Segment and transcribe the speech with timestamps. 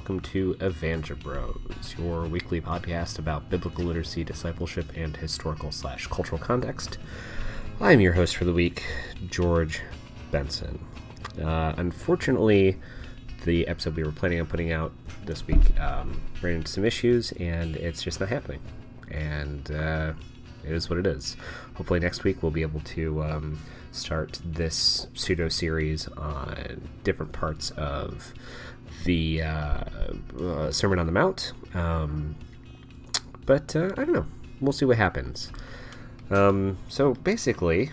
[0.00, 6.40] welcome to Evangel Bros, your weekly podcast about biblical literacy, discipleship, and historical slash cultural
[6.40, 6.96] context.
[7.82, 8.82] I'm your host for the week,
[9.28, 9.82] George
[10.30, 10.82] Benson.
[11.38, 12.78] Uh, unfortunately,
[13.44, 14.90] the episode we were planning on putting out
[15.26, 18.60] this week um, ran into some issues, and it's just not happening.
[19.10, 20.14] And uh,
[20.64, 21.36] it is what it is.
[21.74, 23.58] Hopefully, next week we'll be able to um,
[23.92, 28.32] start this pseudo series on different parts of
[29.04, 29.84] the uh,
[30.40, 31.52] uh, Sermon on the Mount.
[31.74, 32.36] Um,
[33.46, 34.26] but uh, I don't know.
[34.60, 35.50] We'll see what happens.
[36.30, 37.90] Um, so basically,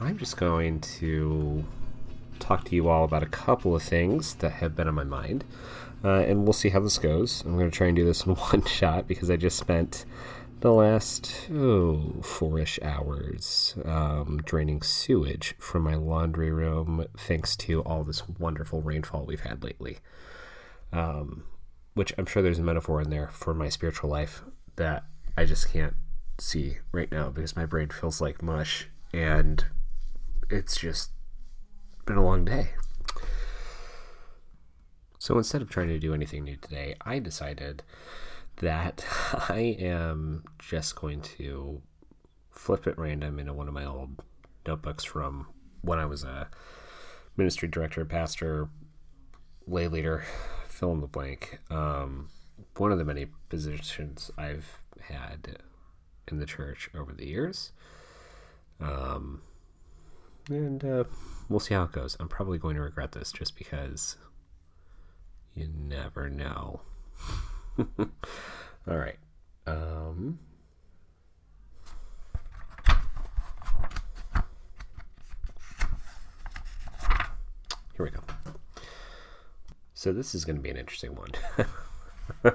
[0.00, 1.64] I'm just going to
[2.38, 5.44] talk to you all about a couple of things that have been on my mind.
[6.04, 7.42] Uh, and we'll see how this goes.
[7.44, 10.04] I'm going to try and do this in one shot because I just spent
[10.60, 18.04] the last oh, four-ish hours um, draining sewage from my laundry room thanks to all
[18.04, 19.98] this wonderful rainfall we've had lately.
[20.92, 21.44] Um,
[21.94, 24.42] which i'm sure there's a metaphor in there for my spiritual life
[24.76, 25.04] that
[25.36, 25.94] i just can't
[26.38, 29.64] see right now because my brain feels like mush and
[30.50, 31.10] it's just
[32.04, 32.68] been a long day.
[35.18, 37.82] So instead of trying to do anything new today i decided
[38.58, 39.04] that
[39.48, 41.82] I am just going to
[42.50, 44.22] flip at random into one of my old
[44.66, 45.48] notebooks from
[45.82, 46.48] when I was a
[47.36, 48.68] ministry director, pastor,
[49.66, 50.24] lay leader,
[50.66, 51.60] fill in the blank.
[51.70, 52.30] Um,
[52.76, 55.58] one of the many positions I've had
[56.28, 57.72] in the church over the years.
[58.80, 59.42] Um,
[60.48, 61.04] and uh,
[61.48, 62.16] we'll see how it goes.
[62.20, 64.16] I'm probably going to regret this just because
[65.54, 66.80] you never know.
[68.88, 69.18] All right.
[69.66, 70.38] Um,
[77.94, 78.20] here we go.
[79.94, 82.54] So this is going to be an interesting one.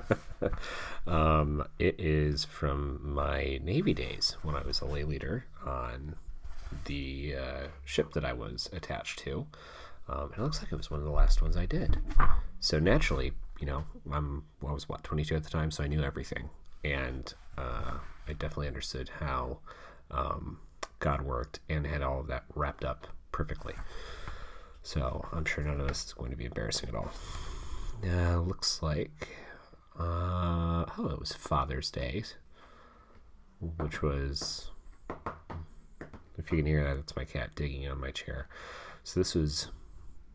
[1.07, 6.15] um, it is from my Navy days when I was a lay leader on
[6.85, 9.45] the uh, ship that I was attached to.
[10.07, 11.99] Um, it looks like it was one of the last ones I did.
[12.59, 16.03] So naturally, you know, I'm I was what 22 at the time, so I knew
[16.03, 16.49] everything,
[16.83, 17.93] and uh,
[18.27, 19.59] I definitely understood how
[20.09, 20.59] um,
[20.99, 23.75] God worked and had all of that wrapped up perfectly.
[24.83, 27.11] So I'm sure none of this is going to be embarrassing at all.
[28.03, 29.29] Uh, looks like
[29.99, 32.23] uh, oh, it was Father's Day,
[33.77, 34.71] which was
[36.37, 38.47] if you can hear that, it's my cat digging on my chair.
[39.03, 39.67] So this was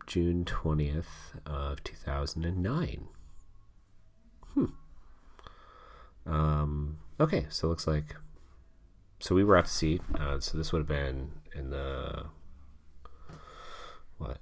[0.07, 1.05] June 20th
[1.45, 3.09] of 2009.
[4.57, 4.65] Hmm.
[6.27, 8.17] Um, okay, so it looks like.
[9.21, 10.01] So we were out to sea.
[10.19, 12.27] Uh, so this would have been in the.
[14.19, 14.39] What?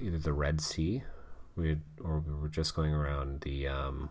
[0.00, 1.02] Either the Red Sea,
[1.54, 4.08] we had, or we were just going around the um,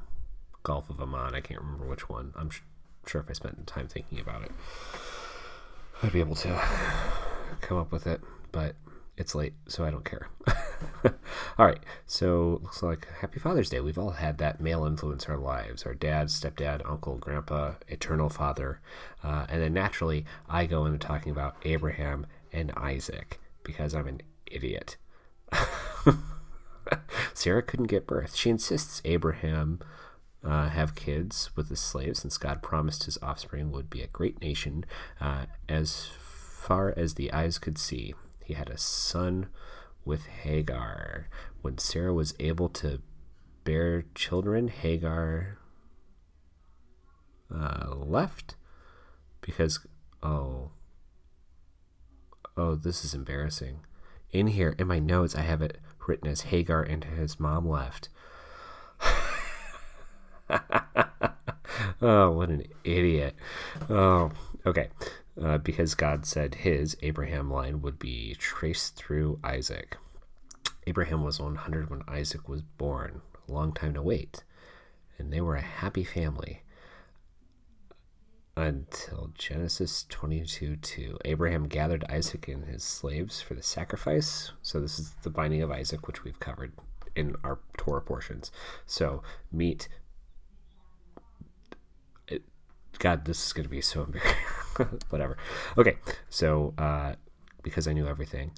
[0.63, 1.33] Gulf of Oman.
[1.33, 2.33] I can't remember which one.
[2.35, 2.61] I'm sh-
[3.05, 4.51] sure if I spent time thinking about it,
[6.03, 6.49] I'd be able to
[7.61, 8.21] come up with it.
[8.51, 8.75] But
[9.17, 10.27] it's late, so I don't care.
[11.57, 13.79] all right, so looks like Happy Father's Day.
[13.79, 18.29] We've all had that male influence in our lives our dad, stepdad, uncle, grandpa, eternal
[18.29, 18.79] father.
[19.23, 24.21] Uh, and then naturally, I go into talking about Abraham and Isaac because I'm an
[24.45, 24.97] idiot.
[27.33, 28.35] Sarah couldn't get birth.
[28.35, 29.79] She insists Abraham
[30.43, 34.39] uh, have kids with his slaves since God promised his offspring would be a great
[34.41, 34.85] nation
[35.19, 38.13] uh, as far as the eyes could see.
[38.47, 39.47] He had a son
[40.05, 41.27] with Hagar.
[41.61, 43.01] When Sarah was able to
[43.65, 45.57] bear children, Hagar
[47.53, 48.55] uh, left
[49.41, 49.85] because,
[50.23, 50.71] oh,
[52.55, 53.81] oh, this is embarrassing.
[54.31, 58.07] In here, in my notes, I have it written as Hagar and his mom left.
[62.01, 63.35] oh, what an idiot.
[63.89, 64.31] Oh,
[64.65, 64.87] okay
[65.41, 69.97] uh, because God said his Abraham line would be traced through Isaac.
[70.85, 74.43] Abraham was 100 when Isaac was born, a long time to wait,
[75.17, 76.63] and they were a happy family
[78.55, 81.17] until Genesis 22 2.
[81.25, 84.51] Abraham gathered Isaac and his slaves for the sacrifice.
[84.61, 86.73] So, this is the binding of Isaac, which we've covered
[87.15, 88.51] in our Torah portions.
[88.85, 89.87] So, meet
[92.99, 94.35] God, this is going to be so embarrassing.
[95.09, 95.37] Whatever.
[95.77, 95.97] Okay,
[96.29, 97.13] so uh,
[97.63, 98.51] because I knew everything,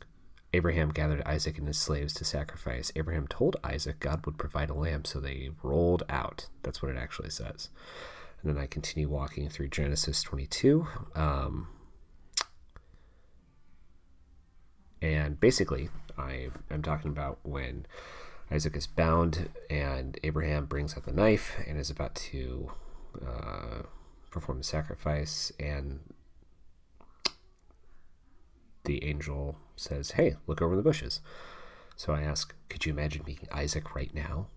[0.54, 2.92] Abraham gathered Isaac and his slaves to sacrifice.
[2.96, 6.48] Abraham told Isaac God would provide a lamb, so they rolled out.
[6.64, 7.70] That's what it actually says.
[8.42, 10.88] And then I continue walking through Genesis 22.
[11.14, 11.68] Um,
[15.02, 17.86] and basically, I am talking about when
[18.52, 22.72] Isaac is bound, and Abraham brings out the knife and is about to
[23.26, 23.84] uh,
[24.40, 25.52] perform sacrifice.
[25.60, 26.00] And
[28.86, 31.22] the angel says, Hey, look over the bushes.
[31.96, 34.48] So I ask, Could you imagine meeting Isaac right now?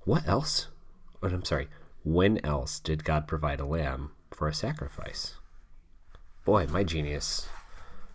[0.00, 0.68] What else?
[1.22, 1.68] I'm sorry.
[2.04, 5.34] When else did God provide a lamb for a sacrifice?
[6.44, 7.48] Boy, my genius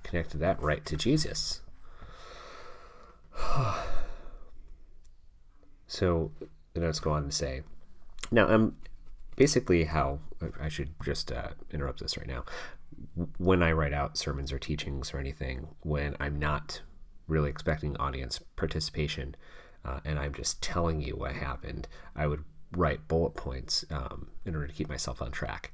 [0.04, 1.62] connected that right to Jesus.
[5.88, 6.32] so
[6.74, 7.64] then let's go on to say,
[8.32, 8.76] now I'm um,
[9.42, 10.20] basically how
[10.62, 12.46] I should just uh, interrupt this right now.
[13.40, 16.82] When I write out sermons or teachings or anything, when I'm not
[17.28, 19.36] really expecting audience participation,
[19.84, 24.54] uh, and I'm just telling you what happened, I would write bullet points um, in
[24.54, 25.72] order to keep myself on track.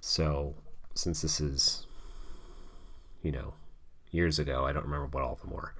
[0.00, 0.54] So
[0.94, 1.86] since this is,
[3.22, 3.52] you know,
[4.10, 5.74] years ago, I don't remember what all of them were,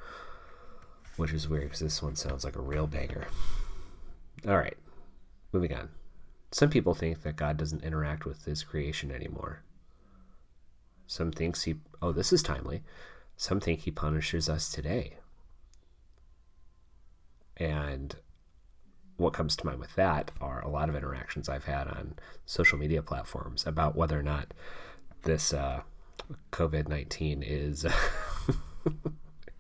[1.17, 3.27] which is weird because this one sounds like a real banger.
[4.47, 4.77] All right,
[5.55, 5.89] moving on.
[6.57, 9.63] Some people think that God doesn't interact with his creation anymore.
[11.07, 12.83] Some thinks he oh this is timely.
[13.37, 15.19] Some think he punishes us today.
[17.59, 18.17] And
[19.19, 22.15] what comes to mind with that are a lot of interactions I've had on
[22.47, 24.55] social media platforms about whether or not
[25.25, 25.83] this uh,
[26.53, 27.85] COVID nineteen is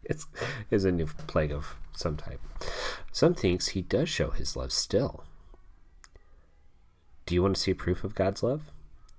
[0.70, 2.40] is a new plague of some type.
[3.12, 5.26] Some thinks he does show his love still.
[7.26, 8.70] Do you want to see proof of God's love?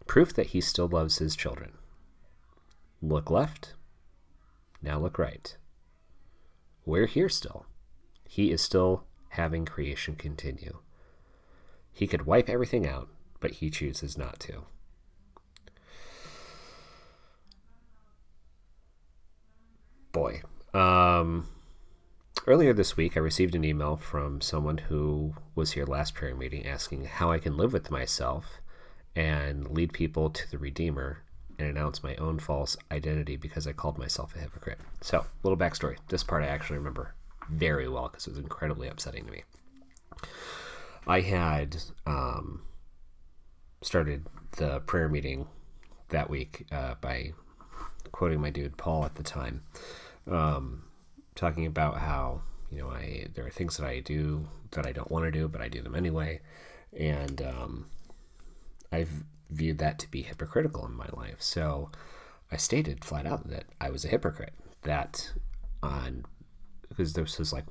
[0.08, 1.74] Proof that he still loves his children.
[3.02, 3.74] Look left.
[4.82, 5.58] Now look right.
[6.86, 7.66] We're here still.
[8.24, 10.78] He is still having creation continue.
[11.92, 13.10] He could wipe everything out,
[13.42, 14.64] but he chooses not to.
[20.14, 20.42] Boy.
[20.74, 21.50] Um,
[22.48, 26.66] earlier this week, I received an email from someone who was here last prayer meeting
[26.66, 28.62] asking how I can live with myself
[29.16, 31.24] and lead people to the Redeemer
[31.60, 34.80] and announce my own false identity because I called myself a hypocrite.
[35.02, 35.98] So, little backstory.
[36.08, 37.16] This part I actually remember
[37.50, 39.44] very well because it was incredibly upsetting to me.
[41.06, 42.62] I had um,
[43.82, 44.26] started
[44.58, 45.48] the prayer meeting
[46.10, 47.34] that week uh, by
[48.12, 49.64] quoting my dude Paul at the time,
[50.30, 50.84] um,
[51.38, 55.12] talking about how you know I there are things that I do that I don't
[55.12, 56.42] want to do, but I do them anyway,
[56.98, 57.86] and um,
[58.92, 61.38] I've viewed that to be hypocritical in my life.
[61.40, 61.92] So
[62.52, 64.54] I stated flat out that I was a hypocrite.
[64.84, 65.32] That
[65.82, 66.26] on
[66.90, 67.66] because this was like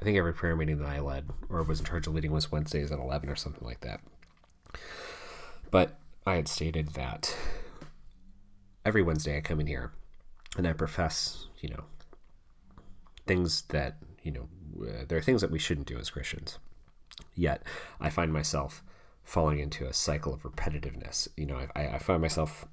[0.00, 2.50] I think every prayer meeting that I led or was in charge of leading was
[2.50, 4.00] Wednesdays at eleven or something like that.
[5.70, 5.96] But
[6.26, 7.34] I had stated that
[8.84, 9.92] every Wednesday I come in here
[10.56, 11.84] and I profess, you know,
[13.26, 14.48] things that you know
[15.06, 16.58] there are things that we shouldn't do as Christians.
[17.34, 17.62] Yet
[18.00, 18.82] I find myself
[19.22, 21.28] falling into a cycle of repetitiveness.
[21.36, 22.66] You know, I, I find myself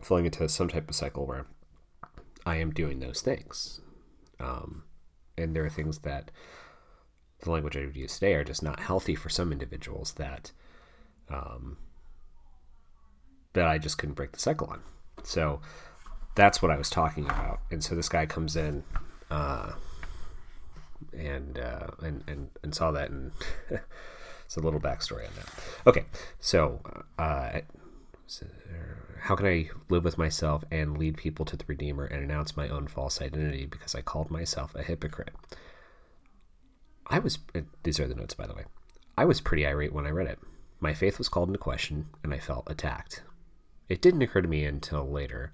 [0.00, 1.46] falling into some type of cycle where
[2.44, 3.80] I am doing those things.
[4.40, 4.84] Um,
[5.36, 6.30] and there are things that
[7.40, 10.52] the language I would use today are just not healthy for some individuals that
[11.30, 11.76] um,
[13.52, 14.80] that I just couldn't break the cycle on.
[15.22, 15.60] So
[16.34, 17.60] that's what I was talking about.
[17.70, 18.84] And so this guy comes in
[19.30, 19.72] uh,
[21.16, 23.32] and, uh, and and and saw that, and
[24.44, 25.48] it's a little backstory on that.
[25.86, 26.04] Okay,
[26.40, 26.80] so
[27.18, 27.60] uh,
[29.20, 32.68] how can I live with myself and lead people to the Redeemer and announce my
[32.68, 35.34] own false identity because I called myself a hypocrite?
[37.06, 38.64] I was, uh, these are the notes, by the way.
[39.16, 40.38] I was pretty irate when I read it.
[40.80, 43.22] My faith was called into question, and I felt attacked.
[43.88, 45.52] It didn't occur to me until later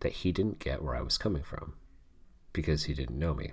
[0.00, 1.74] that he didn't get where I was coming from
[2.56, 3.52] because he didn't know me.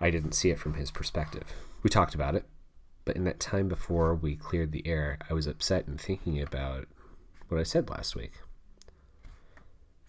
[0.00, 1.52] I didn't see it from his perspective.
[1.82, 2.44] We talked about it,
[3.04, 6.86] but in that time before we cleared the air, I was upset and thinking about
[7.48, 8.34] what I said last week.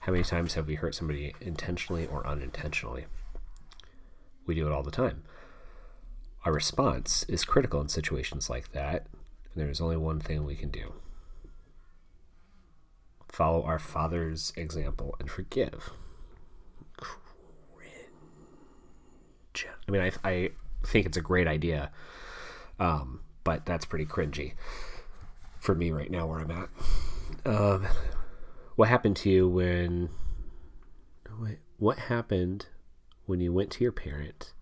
[0.01, 3.05] How many times have we hurt somebody intentionally or unintentionally?
[4.45, 5.23] We do it all the time.
[6.45, 9.07] Our response is critical in situations like that,
[9.51, 10.93] and there is only one thing we can do
[13.31, 15.89] follow our Father's example and forgive.
[16.97, 17.17] Cringe.
[19.87, 20.49] I mean, I, I
[20.85, 21.91] think it's a great idea,
[22.79, 24.53] um, but that's pretty cringy
[25.59, 26.69] for me right now where I'm at.
[27.45, 27.87] Um,
[28.75, 30.09] what happened to you when?
[31.77, 32.67] What happened
[33.25, 34.53] when you went to your parent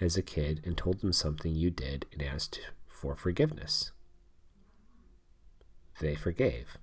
[0.00, 3.90] as a kid and told them something you did and asked for forgiveness?
[6.00, 6.78] They forgave.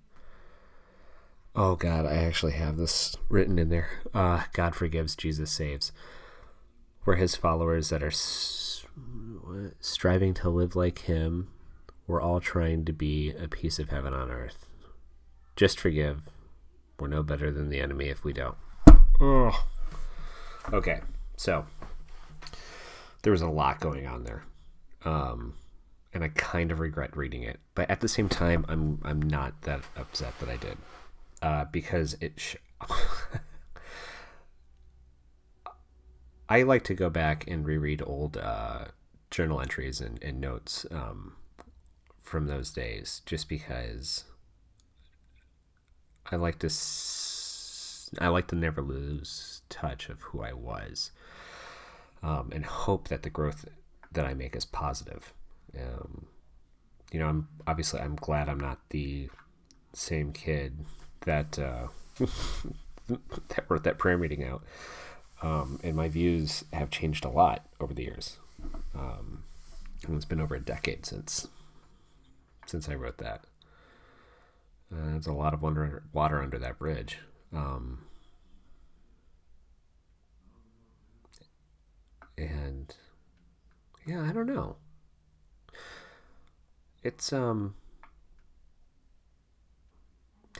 [1.55, 3.89] Oh God, I actually have this written in there.
[4.13, 5.91] Uh, God forgives, Jesus saves.
[7.07, 8.11] We're His followers that are
[9.79, 11.47] striving to live like Him.
[12.05, 14.65] We're all trying to be a piece of heaven on earth.
[15.55, 16.23] Just forgive.
[16.99, 18.57] We're no better than the enemy if we don't.
[19.21, 19.53] Ugh.
[20.73, 20.99] Okay,
[21.37, 21.65] so
[23.21, 24.43] there was a lot going on there,
[25.05, 25.53] um,
[26.13, 27.61] and I kind of regret reading it.
[27.73, 30.77] But at the same time, I'm I'm not that upset that I did,
[31.41, 32.33] uh, because it.
[32.35, 32.57] Sh-
[36.49, 38.85] I like to go back and reread old uh,
[39.31, 41.35] journal entries and, and notes um,
[42.21, 44.23] from those days, just because
[46.31, 46.67] I like to.
[46.67, 51.11] S- I like to never lose touch of who I was,
[52.23, 53.65] um, and hope that the growth
[54.11, 55.33] that I make is positive.
[55.77, 56.27] Um,
[57.11, 59.29] you know, I'm obviously I'm glad I'm not the
[59.93, 60.85] same kid
[61.21, 61.87] that uh,
[63.07, 64.63] that wrote that prayer meeting out
[65.41, 68.37] um, and my views have changed a lot over the years.
[68.95, 69.43] Um,
[70.09, 71.47] it's been over a decade since
[72.65, 73.45] since I wrote that.
[74.91, 77.19] Uh, there's a lot of water, water under that bridge.
[77.53, 77.99] Um,
[82.37, 82.93] and
[84.05, 84.75] yeah, I don't know.
[87.03, 87.75] It's um,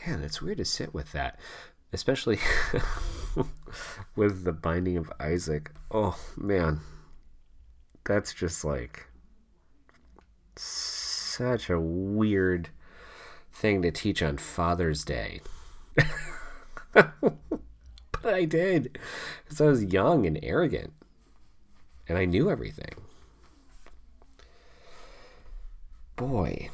[0.05, 1.37] man, it's weird to sit with that
[1.93, 2.39] especially
[4.15, 5.71] with the binding of Isaac.
[5.91, 6.81] Oh man,
[8.03, 9.07] that's just like
[10.55, 12.69] such a weird
[13.51, 15.41] thing to teach on Father's Day.
[16.93, 18.97] but I did
[19.43, 20.93] because I was young and arrogant
[22.07, 22.95] and I knew everything.
[26.15, 26.69] Boy.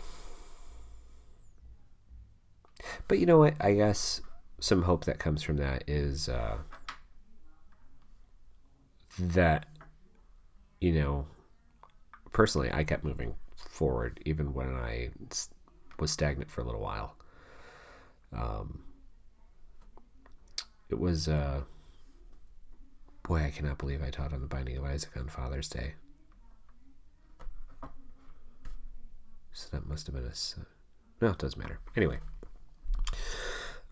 [3.08, 3.55] But you know what?
[3.60, 4.22] I guess
[4.63, 6.55] some hope that comes from that is uh,
[9.20, 9.65] that
[10.79, 11.25] you know
[12.32, 15.10] personally i kept moving forward even when i
[16.00, 17.17] was stagnant for a little while.
[18.32, 18.84] Um,
[20.89, 21.60] it was uh,
[23.24, 25.93] boy i cannot believe i taught on the binding of isaac on father's day.
[29.51, 30.34] So that must have been a
[31.22, 31.82] no it doesn't matter.
[31.98, 32.20] Anyway.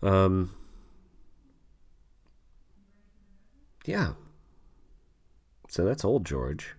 [0.02, 0.50] Um,
[3.84, 4.12] yeah.
[5.68, 6.74] So that's old George.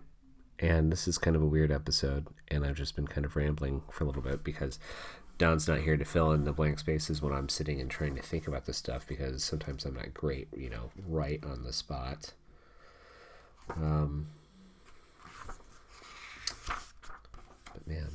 [0.59, 2.27] And this is kind of a weird episode.
[2.49, 4.79] And I've just been kind of rambling for a little bit because
[5.37, 8.21] Don's not here to fill in the blank spaces when I'm sitting and trying to
[8.21, 12.33] think about this stuff because sometimes I'm not great, you know, right on the spot.
[13.75, 14.27] Um,
[17.73, 18.09] but man,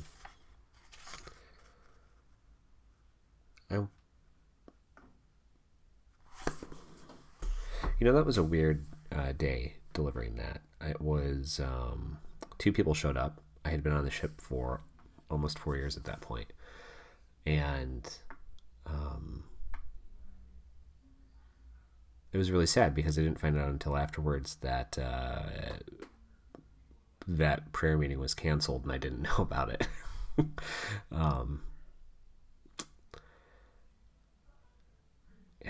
[3.69, 3.85] I,
[7.99, 10.61] you know, that was a weird uh, day delivering that.
[10.81, 12.17] It was um,
[12.57, 13.41] two people showed up.
[13.65, 14.81] I had been on the ship for
[15.29, 16.51] almost four years at that point,
[17.45, 18.09] and
[18.85, 19.43] um,
[22.31, 25.41] it was really sad because I didn't find out until afterwards that uh,
[27.27, 29.87] that prayer meeting was canceled, and I didn't know about it.
[31.11, 31.61] um,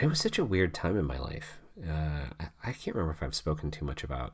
[0.02, 2.26] it was such a weird time in my life uh,
[2.64, 4.34] I, can't remember if I've spoken too much about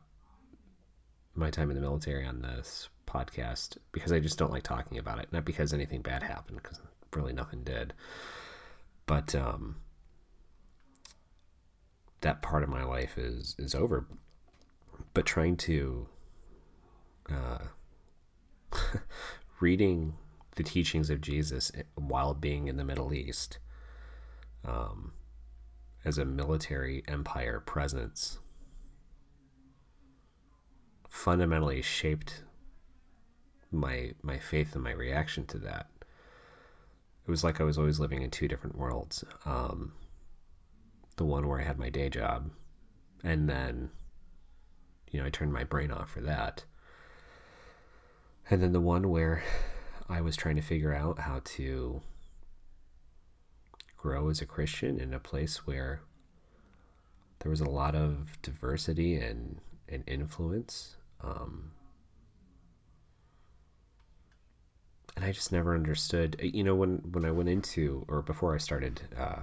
[1.36, 5.20] my time in the military on this podcast because I just don't like talking about
[5.20, 5.32] it.
[5.32, 6.82] Not because anything bad happened, because
[7.14, 7.94] really nothing did.
[9.06, 9.78] But um,
[12.22, 14.08] that part of my life is is over.
[15.14, 16.08] But trying to
[17.30, 17.60] uh,
[19.60, 20.16] reading
[20.56, 23.60] the teachings of Jesus while being in the Middle East.
[24.64, 25.12] Um,
[26.06, 28.38] as a military empire presence
[31.10, 32.44] fundamentally shaped
[33.72, 35.88] my my faith and my reaction to that.
[37.28, 39.24] It was like I was always living in two different worlds.
[39.46, 39.94] Um,
[41.16, 42.52] the one where I had my day job,
[43.24, 43.90] and then,
[45.10, 46.66] you know, I turned my brain off for that.
[48.50, 49.42] And then the one where
[50.08, 52.02] I was trying to figure out how to
[54.06, 56.00] grow as a Christian in a place where
[57.40, 59.58] there was a lot of diversity and,
[59.90, 60.98] and influence.
[61.24, 61.72] Um,
[65.16, 66.40] and I just never understood.
[66.40, 69.42] You know, when when I went into or before I started, uh,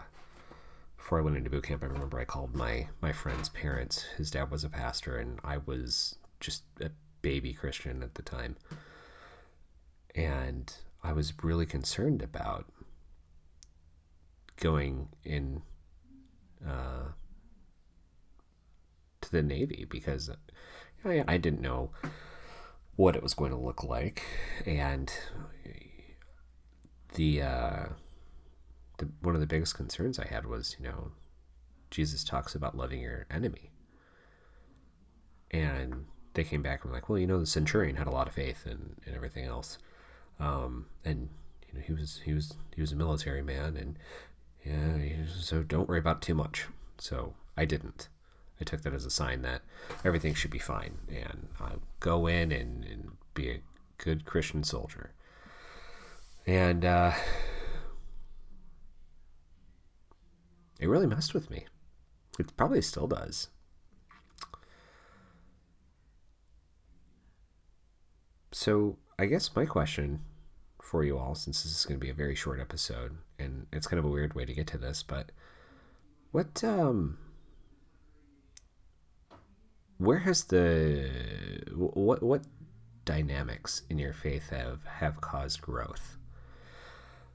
[0.96, 4.04] before I went into boot camp, I remember I called my my friend's parents.
[4.16, 6.90] His dad was a pastor, and I was just a
[7.20, 8.54] baby Christian at the time,
[10.14, 12.66] and I was really concerned about
[14.56, 15.62] going in
[16.66, 17.12] uh,
[19.20, 20.30] to the Navy because
[21.04, 21.90] know, I didn't know
[22.96, 24.22] what it was going to look like,
[24.66, 25.12] and
[27.14, 27.84] the, uh,
[28.98, 31.12] the one of the biggest concerns I had was, you know,
[31.90, 33.70] Jesus talks about loving your enemy,
[35.50, 38.28] and they came back and were like, well, you know, the centurion had a lot
[38.28, 39.78] of faith and, and everything else,
[40.38, 41.28] um, and
[41.68, 43.98] you know, he was he was he was a military man, and
[44.64, 44.96] yeah,
[45.38, 46.66] so don't worry about too much.
[46.98, 48.08] So I didn't.
[48.60, 49.62] I took that as a sign that
[50.04, 53.60] everything should be fine, and I'll go in and, and be a
[53.98, 55.12] good Christian soldier.
[56.46, 57.12] And uh,
[60.78, 61.66] it really messed with me.
[62.38, 63.48] It probably still does.
[68.52, 70.20] So I guess my question
[70.82, 73.86] for you all, since this is going to be a very short episode, and it's
[73.86, 75.30] kind of a weird way to get to this, but
[76.32, 77.16] what um
[79.98, 81.08] where has the
[81.72, 82.42] what what
[83.04, 86.18] dynamics in your faith have have caused growth?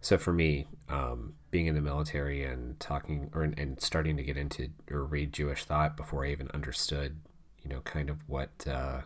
[0.01, 4.37] So for me, um, being in the military and talking or and starting to get
[4.37, 7.19] into or read Jewish thought before I even understood,
[7.63, 9.01] you know, kind of what uh,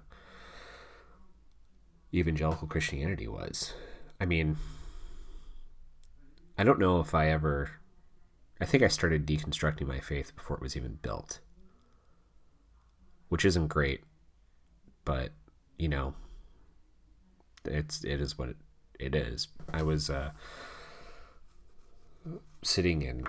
[2.13, 3.73] evangelical Christianity was.
[4.21, 4.55] I mean,
[6.55, 7.71] I don't know if I ever.
[8.61, 11.39] I think I started deconstructing my faith before it was even built,
[13.29, 14.03] which isn't great,
[15.05, 15.31] but
[15.79, 16.13] you know,
[17.65, 18.57] it's it is what it,
[18.99, 19.47] it is.
[19.73, 20.29] I was uh,
[22.61, 23.27] sitting and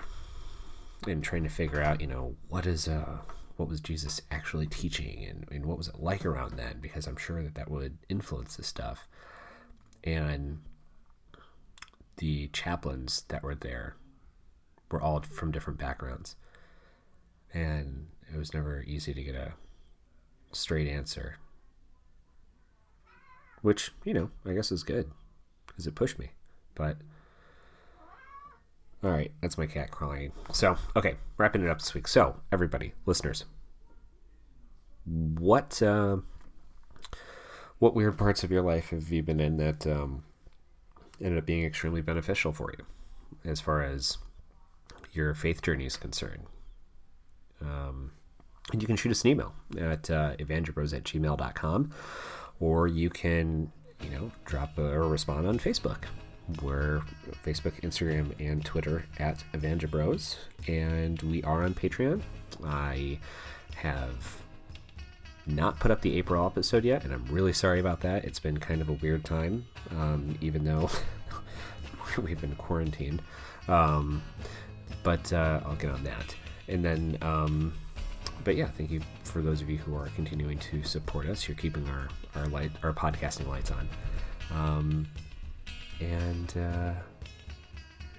[1.07, 3.17] and trying to figure out, you know, what is uh
[3.55, 7.17] what was Jesus actually teaching and, and what was it like around then because I'm
[7.17, 9.07] sure that that would influence this stuff.
[10.03, 10.59] And
[12.17, 13.95] the chaplains that were there
[14.91, 16.35] were all from different backgrounds.
[17.53, 19.53] And it was never easy to get a
[20.51, 21.37] straight answer.
[23.61, 25.09] Which, you know, I guess is good
[25.67, 26.31] because it pushed me.
[26.75, 26.97] But,
[29.03, 30.31] all right, that's my cat crying.
[30.51, 32.07] So, okay, wrapping it up this week.
[32.07, 33.45] So, everybody, listeners,
[35.05, 36.17] what uh,
[37.79, 40.23] what weird parts of your life have you been in that um,
[41.21, 42.85] ended up being extremely beneficial for you
[43.49, 44.17] as far as
[45.11, 46.43] your faith journey is concerned.
[47.61, 48.11] Um,
[48.71, 51.91] and you can shoot us an email at uh, evangelibros at gmail.com
[52.59, 53.71] or you can,
[54.01, 56.05] you know, drop a, or respond on Facebook.
[56.61, 57.01] We're
[57.45, 60.35] Facebook, Instagram, and Twitter at Evangelibros,
[60.67, 62.21] and we are on Patreon.
[62.65, 63.19] I
[63.75, 64.42] have
[65.45, 68.23] not put up the April episode yet, and I'm really sorry about that.
[68.23, 70.89] It's been kind of a weird time, um, even though
[72.21, 73.21] we've been quarantined.
[73.67, 74.21] Um,
[75.03, 76.35] but uh, I'll get on that.
[76.67, 77.73] And then, um,
[78.43, 81.47] but yeah, thank you for those of you who are continuing to support us.
[81.47, 83.89] You're keeping our our light, our podcasting lights on.
[84.51, 85.07] Um,
[85.99, 86.93] and uh,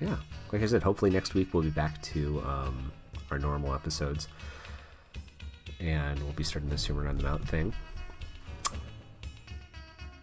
[0.01, 0.17] yeah,
[0.53, 2.93] like I said, hopefully next week we'll be back to um,
[3.31, 4.29] our normal episodes
[5.85, 7.73] and we'll be starting the Sermon on the Mount thing.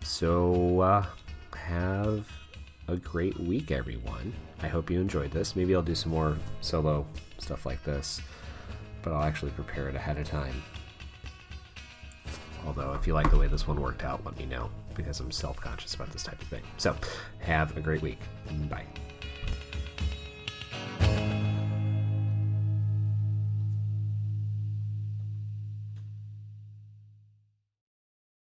[0.04, 1.06] So, uh,
[1.56, 2.28] have
[2.88, 4.34] a great week, everyone.
[4.62, 5.56] I hope you enjoyed this.
[5.56, 7.06] Maybe I'll do some more solo
[7.38, 8.22] stuff like this,
[9.04, 10.62] but I'll actually prepare it ahead of time.
[12.66, 15.32] Although, if you like the way this one worked out, let me know because I'm
[15.32, 16.64] self conscious about this type of thing.
[16.78, 16.96] So,
[17.40, 18.20] have a great week.
[18.70, 18.86] Bye.